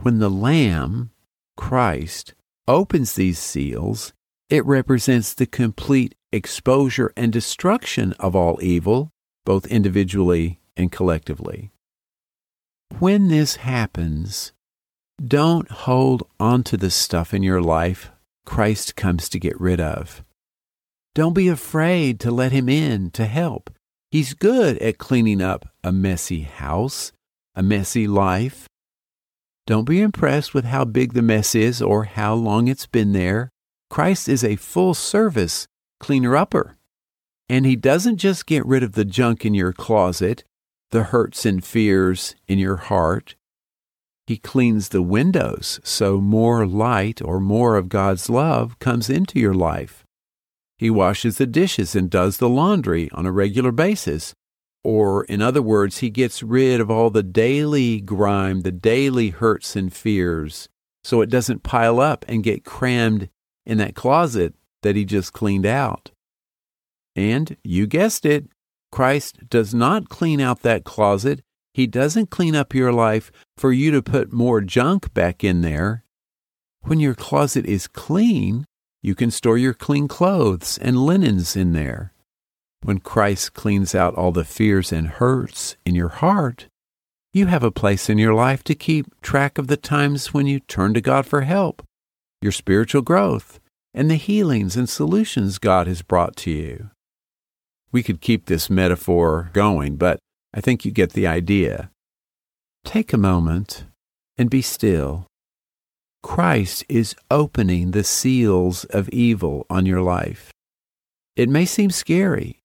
When 0.00 0.18
the 0.18 0.30
Lamb, 0.30 1.10
Christ, 1.56 2.34
opens 2.66 3.14
these 3.14 3.38
seals, 3.38 4.12
it 4.48 4.64
represents 4.66 5.34
the 5.34 5.46
complete 5.46 6.14
exposure 6.32 7.12
and 7.16 7.32
destruction 7.32 8.12
of 8.14 8.34
all 8.34 8.58
evil, 8.62 9.10
both 9.44 9.66
individually 9.66 10.60
and 10.76 10.90
collectively. 10.92 11.70
When 12.98 13.28
this 13.28 13.56
happens, 13.56 14.52
don't 15.24 15.70
hold 15.70 16.28
onto 16.40 16.76
the 16.76 16.90
stuff 16.90 17.32
in 17.32 17.42
your 17.42 17.62
life 17.62 18.10
Christ 18.44 18.94
comes 18.94 19.28
to 19.30 19.38
get 19.38 19.58
rid 19.60 19.80
of. 19.80 20.22
Don't 21.14 21.34
be 21.34 21.48
afraid 21.48 22.20
to 22.20 22.30
let 22.30 22.52
him 22.52 22.68
in 22.68 23.10
to 23.12 23.26
help. 23.26 23.70
He's 24.10 24.34
good 24.34 24.78
at 24.78 24.98
cleaning 24.98 25.40
up 25.40 25.68
a 25.82 25.92
messy 25.92 26.42
house, 26.42 27.12
a 27.54 27.62
messy 27.62 28.06
life. 28.06 28.68
Don't 29.66 29.84
be 29.84 30.00
impressed 30.00 30.52
with 30.52 30.66
how 30.66 30.84
big 30.84 31.14
the 31.14 31.22
mess 31.22 31.54
is 31.54 31.80
or 31.80 32.04
how 32.04 32.34
long 32.34 32.68
it's 32.68 32.86
been 32.86 33.12
there. 33.12 33.50
Christ 33.90 34.28
is 34.28 34.42
a 34.42 34.56
full 34.56 34.94
service 34.94 35.66
cleaner 36.00 36.36
upper. 36.36 36.76
And 37.48 37.66
he 37.66 37.76
doesn't 37.76 38.16
just 38.16 38.46
get 38.46 38.64
rid 38.66 38.82
of 38.82 38.92
the 38.92 39.04
junk 39.04 39.44
in 39.44 39.54
your 39.54 39.72
closet, 39.72 40.44
the 40.90 41.04
hurts 41.04 41.44
and 41.44 41.64
fears 41.64 42.34
in 42.48 42.58
your 42.58 42.76
heart. 42.76 43.36
He 44.26 44.38
cleans 44.38 44.88
the 44.88 45.02
windows 45.02 45.80
so 45.84 46.20
more 46.20 46.66
light 46.66 47.20
or 47.22 47.40
more 47.40 47.76
of 47.76 47.90
God's 47.90 48.30
love 48.30 48.78
comes 48.78 49.10
into 49.10 49.38
your 49.38 49.52
life. 49.54 50.04
He 50.78 50.88
washes 50.90 51.38
the 51.38 51.46
dishes 51.46 51.94
and 51.94 52.10
does 52.10 52.38
the 52.38 52.48
laundry 52.48 53.10
on 53.12 53.26
a 53.26 53.32
regular 53.32 53.72
basis. 53.72 54.34
Or, 54.82 55.24
in 55.24 55.40
other 55.40 55.62
words, 55.62 55.98
he 55.98 56.10
gets 56.10 56.42
rid 56.42 56.80
of 56.80 56.90
all 56.90 57.10
the 57.10 57.22
daily 57.22 58.00
grime, 58.00 58.60
the 58.60 58.72
daily 58.72 59.30
hurts 59.30 59.76
and 59.76 59.92
fears, 59.92 60.68
so 61.02 61.20
it 61.20 61.30
doesn't 61.30 61.62
pile 61.62 62.00
up 62.00 62.24
and 62.28 62.44
get 62.44 62.64
crammed 62.64 63.30
in 63.66 63.78
that 63.78 63.94
closet 63.94 64.54
that 64.82 64.96
he 64.96 65.04
just 65.04 65.32
cleaned 65.32 65.66
out. 65.66 66.10
And 67.16 67.56
you 67.64 67.86
guessed 67.86 68.26
it, 68.26 68.46
Christ 68.90 69.48
does 69.48 69.74
not 69.74 70.08
clean 70.08 70.40
out 70.40 70.62
that 70.62 70.84
closet. 70.84 71.40
He 71.72 71.86
doesn't 71.86 72.30
clean 72.30 72.54
up 72.54 72.74
your 72.74 72.92
life 72.92 73.32
for 73.56 73.72
you 73.72 73.90
to 73.90 74.02
put 74.02 74.32
more 74.32 74.60
junk 74.60 75.12
back 75.14 75.42
in 75.42 75.62
there. 75.62 76.04
When 76.82 77.00
your 77.00 77.14
closet 77.14 77.66
is 77.66 77.88
clean, 77.88 78.66
you 79.02 79.14
can 79.14 79.30
store 79.30 79.58
your 79.58 79.74
clean 79.74 80.06
clothes 80.08 80.78
and 80.78 81.04
linens 81.06 81.56
in 81.56 81.72
there. 81.72 82.12
When 82.82 83.00
Christ 83.00 83.54
cleans 83.54 83.94
out 83.94 84.14
all 84.14 84.32
the 84.32 84.44
fears 84.44 84.92
and 84.92 85.08
hurts 85.08 85.76
in 85.86 85.94
your 85.94 86.10
heart, 86.10 86.68
you 87.32 87.46
have 87.46 87.64
a 87.64 87.70
place 87.70 88.08
in 88.08 88.18
your 88.18 88.34
life 88.34 88.62
to 88.64 88.74
keep 88.74 89.06
track 89.20 89.58
of 89.58 89.66
the 89.66 89.76
times 89.76 90.32
when 90.32 90.46
you 90.46 90.60
turn 90.60 90.94
to 90.94 91.00
God 91.00 91.26
for 91.26 91.40
help, 91.40 91.82
your 92.44 92.52
spiritual 92.52 93.00
growth, 93.00 93.58
and 93.94 94.10
the 94.10 94.16
healings 94.16 94.76
and 94.76 94.88
solutions 94.88 95.58
God 95.58 95.86
has 95.86 96.02
brought 96.02 96.36
to 96.36 96.50
you. 96.50 96.90
We 97.90 98.02
could 98.02 98.20
keep 98.20 98.46
this 98.46 98.68
metaphor 98.68 99.50
going, 99.54 99.96
but 99.96 100.18
I 100.52 100.60
think 100.60 100.84
you 100.84 100.90
get 100.90 101.14
the 101.14 101.26
idea. 101.26 101.90
Take 102.84 103.14
a 103.14 103.18
moment 103.18 103.84
and 104.36 104.50
be 104.50 104.60
still. 104.60 105.26
Christ 106.22 106.84
is 106.88 107.16
opening 107.30 107.90
the 107.90 108.04
seals 108.04 108.84
of 108.84 109.08
evil 109.08 109.64
on 109.70 109.86
your 109.86 110.02
life. 110.02 110.50
It 111.36 111.48
may 111.48 111.64
seem 111.64 111.90
scary. 111.90 112.60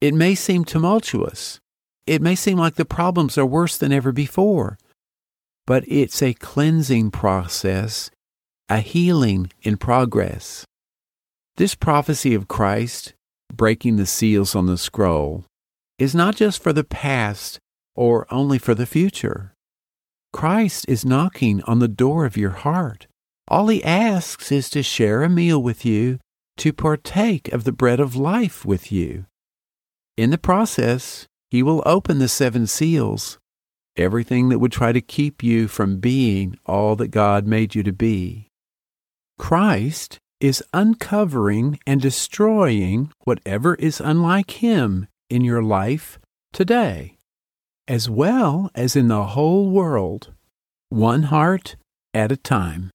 It 0.00 0.12
may 0.12 0.34
seem 0.34 0.64
tumultuous. 0.64 1.60
It 2.06 2.20
may 2.20 2.34
seem 2.34 2.58
like 2.58 2.74
the 2.74 2.84
problems 2.84 3.38
are 3.38 3.46
worse 3.46 3.78
than 3.78 3.92
ever 3.92 4.10
before. 4.10 4.76
But 5.66 5.84
it's 5.86 6.20
a 6.20 6.34
cleansing 6.34 7.12
process, 7.12 8.10
a 8.70 8.78
healing 8.78 9.50
in 9.62 9.76
progress. 9.76 10.64
This 11.56 11.74
prophecy 11.74 12.36
of 12.36 12.46
Christ 12.46 13.14
breaking 13.52 13.96
the 13.96 14.06
seals 14.06 14.54
on 14.54 14.66
the 14.66 14.78
scroll 14.78 15.44
is 15.98 16.14
not 16.14 16.36
just 16.36 16.62
for 16.62 16.72
the 16.72 16.84
past 16.84 17.58
or 17.96 18.32
only 18.32 18.58
for 18.58 18.76
the 18.76 18.86
future. 18.86 19.54
Christ 20.32 20.86
is 20.88 21.04
knocking 21.04 21.62
on 21.64 21.80
the 21.80 21.88
door 21.88 22.24
of 22.24 22.36
your 22.36 22.52
heart. 22.52 23.08
All 23.48 23.66
he 23.66 23.82
asks 23.82 24.52
is 24.52 24.70
to 24.70 24.84
share 24.84 25.24
a 25.24 25.28
meal 25.28 25.60
with 25.60 25.84
you, 25.84 26.20
to 26.58 26.72
partake 26.72 27.52
of 27.52 27.64
the 27.64 27.72
bread 27.72 27.98
of 27.98 28.14
life 28.14 28.64
with 28.64 28.92
you. 28.92 29.26
In 30.16 30.30
the 30.30 30.38
process, 30.38 31.26
he 31.50 31.64
will 31.64 31.82
open 31.84 32.20
the 32.20 32.28
seven 32.28 32.68
seals, 32.68 33.40
everything 33.96 34.48
that 34.50 34.60
would 34.60 34.70
try 34.70 34.92
to 34.92 35.00
keep 35.00 35.42
you 35.42 35.66
from 35.66 35.98
being 35.98 36.56
all 36.66 36.94
that 36.94 37.08
God 37.08 37.48
made 37.48 37.74
you 37.74 37.82
to 37.82 37.92
be. 37.92 38.49
Christ 39.40 40.18
is 40.38 40.62
uncovering 40.74 41.80
and 41.86 41.98
destroying 41.98 43.10
whatever 43.24 43.74
is 43.76 43.98
unlike 43.98 44.50
Him 44.62 45.08
in 45.30 45.42
your 45.42 45.62
life 45.62 46.18
today, 46.52 47.16
as 47.88 48.08
well 48.10 48.70
as 48.74 48.94
in 48.94 49.08
the 49.08 49.28
whole 49.28 49.70
world, 49.70 50.34
one 50.90 51.24
heart 51.24 51.76
at 52.12 52.30
a 52.30 52.36
time. 52.36 52.90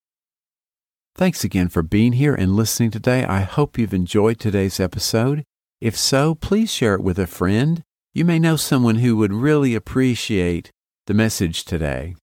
Thanks 1.15 1.43
again 1.43 1.67
for 1.67 1.81
being 1.81 2.13
here 2.13 2.35
and 2.35 2.55
listening 2.55 2.91
today. 2.91 3.25
I 3.25 3.41
hope 3.41 3.79
you've 3.79 3.93
enjoyed 3.93 4.39
today's 4.39 4.79
episode. 4.79 5.43
If 5.81 5.97
so, 5.97 6.35
please 6.35 6.71
share 6.71 6.93
it 6.93 7.01
with 7.01 7.17
a 7.17 7.25
friend. 7.25 7.81
You 8.13 8.23
may 8.23 8.37
know 8.37 8.55
someone 8.55 8.97
who 8.97 9.17
would 9.17 9.33
really 9.33 9.73
appreciate 9.73 10.69
the 11.07 11.15
message 11.15 11.65
today. 11.65 12.15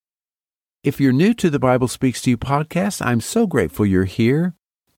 If 0.85 1.01
you're 1.01 1.13
new 1.13 1.33
to 1.35 1.49
the 1.49 1.61
Bible 1.61 1.87
Speaks 1.87 2.21
to 2.23 2.31
You 2.31 2.37
podcast, 2.37 3.07
I'm 3.07 3.21
so 3.21 3.47
grateful 3.47 3.87
you're 3.87 4.05
here. 4.05 4.57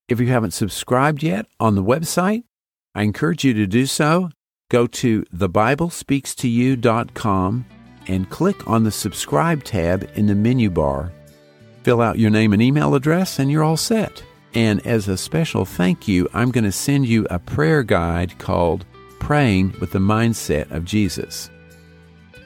If 0.08 0.18
you 0.18 0.28
haven't 0.28 0.52
subscribed 0.52 1.22
yet 1.22 1.44
on 1.60 1.74
the 1.74 1.84
website, 1.84 2.44
I 2.94 3.02
encourage 3.02 3.44
you 3.44 3.52
to 3.52 3.66
do 3.66 3.84
so. 3.84 4.30
Go 4.70 4.86
to 4.86 5.24
thebiblespeakstoyou.com 5.24 7.66
and 8.06 8.30
click 8.30 8.66
on 8.66 8.84
the 8.84 8.90
subscribe 8.90 9.62
tab 9.62 10.08
in 10.14 10.26
the 10.26 10.34
menu 10.34 10.70
bar. 10.70 11.12
Fill 11.82 12.00
out 12.00 12.18
your 12.18 12.30
name 12.30 12.54
and 12.54 12.62
email 12.62 12.94
address, 12.94 13.38
and 13.38 13.50
you're 13.50 13.62
all 13.62 13.76
set. 13.76 14.24
And 14.54 14.80
as 14.86 15.08
a 15.08 15.18
special 15.18 15.66
thank 15.66 16.08
you, 16.08 16.30
I'm 16.32 16.50
going 16.50 16.64
to 16.64 16.72
send 16.72 17.06
you 17.06 17.26
a 17.28 17.38
prayer 17.38 17.82
guide 17.82 18.38
called 18.38 18.86
Praying 19.18 19.76
with 19.80 19.90
the 19.90 19.98
Mindset 19.98 20.70
of 20.70 20.86
Jesus. 20.86 21.50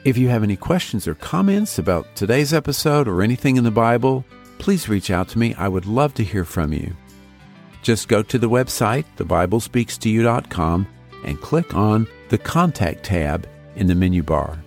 If 0.09 0.17
you 0.17 0.27
have 0.29 0.41
any 0.41 0.55
questions 0.55 1.07
or 1.07 1.13
comments 1.13 1.77
about 1.77 2.15
today's 2.15 2.51
episode 2.51 3.07
or 3.07 3.21
anything 3.21 3.57
in 3.57 3.63
the 3.63 3.69
Bible, 3.69 4.25
please 4.57 4.89
reach 4.89 5.11
out 5.11 5.29
to 5.29 5.37
me. 5.37 5.53
I 5.53 5.67
would 5.67 5.85
love 5.85 6.15
to 6.15 6.23
hear 6.23 6.45
from 6.45 6.73
you. 6.73 6.95
Just 7.83 8.07
go 8.07 8.23
to 8.23 8.39
the 8.39 8.49
website, 8.49 9.05
thebiblespeakstoyou.com, 9.17 10.87
and 11.25 11.41
click 11.41 11.75
on 11.75 12.07
the 12.29 12.39
Contact 12.39 13.03
tab 13.03 13.47
in 13.75 13.85
the 13.85 13.93
menu 13.93 14.23
bar. 14.23 14.57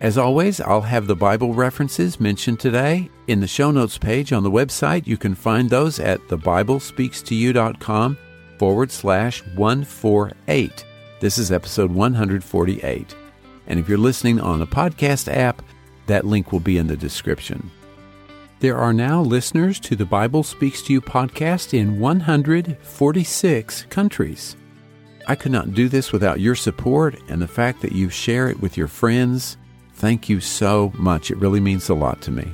As 0.00 0.16
always, 0.16 0.62
I'll 0.62 0.80
have 0.80 1.06
the 1.06 1.14
Bible 1.14 1.52
references 1.52 2.18
mentioned 2.18 2.58
today 2.58 3.10
in 3.26 3.40
the 3.40 3.46
show 3.46 3.70
notes 3.70 3.98
page 3.98 4.32
on 4.32 4.44
the 4.44 4.50
website. 4.50 5.06
You 5.06 5.18
can 5.18 5.34
find 5.34 5.68
those 5.68 6.00
at 6.00 6.20
thebiblespeakstoyou.com 6.28 8.16
forward 8.58 8.90
slash 8.90 9.44
148. 9.56 10.84
This 11.20 11.36
is 11.36 11.52
episode 11.52 11.90
148. 11.92 13.14
And 13.68 13.78
if 13.78 13.88
you're 13.88 13.98
listening 13.98 14.40
on 14.40 14.60
a 14.60 14.66
podcast 14.66 15.32
app, 15.32 15.62
that 16.06 16.26
link 16.26 16.50
will 16.50 16.60
be 16.60 16.78
in 16.78 16.88
the 16.88 16.96
description. 16.96 17.70
There 18.60 18.76
are 18.76 18.92
now 18.92 19.20
listeners 19.20 19.78
to 19.80 19.94
the 19.94 20.04
Bible 20.04 20.42
Speaks 20.42 20.82
to 20.82 20.92
You 20.92 21.00
podcast 21.00 21.78
in 21.78 22.00
146 22.00 23.82
countries. 23.84 24.56
I 25.28 25.36
could 25.36 25.52
not 25.52 25.74
do 25.74 25.88
this 25.88 26.10
without 26.10 26.40
your 26.40 26.56
support 26.56 27.16
and 27.28 27.40
the 27.40 27.46
fact 27.46 27.82
that 27.82 27.92
you 27.92 28.08
share 28.08 28.48
it 28.48 28.58
with 28.60 28.76
your 28.76 28.88
friends. 28.88 29.58
Thank 29.94 30.28
you 30.28 30.40
so 30.40 30.90
much. 30.96 31.30
It 31.30 31.36
really 31.36 31.60
means 31.60 31.88
a 31.88 31.94
lot 31.94 32.20
to 32.22 32.32
me. 32.32 32.50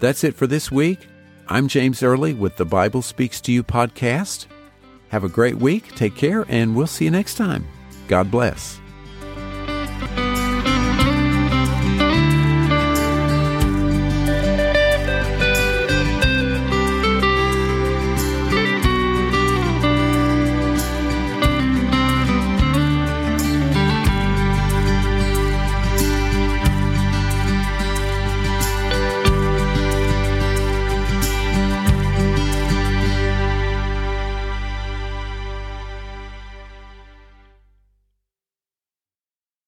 That's 0.00 0.24
it 0.24 0.34
for 0.34 0.46
this 0.46 0.70
week. 0.70 1.08
I'm 1.48 1.68
James 1.68 2.02
Early 2.02 2.32
with 2.32 2.56
the 2.56 2.64
Bible 2.64 3.02
Speaks 3.02 3.40
to 3.42 3.52
You 3.52 3.64
podcast. 3.64 4.46
Have 5.08 5.24
a 5.24 5.28
great 5.28 5.56
week. 5.56 5.94
Take 5.94 6.14
care, 6.14 6.46
and 6.48 6.74
we'll 6.76 6.86
see 6.86 7.04
you 7.04 7.10
next 7.10 7.34
time. 7.34 7.66
God 8.08 8.30
bless. 8.30 8.80